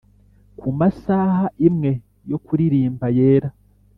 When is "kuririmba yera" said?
2.45-3.49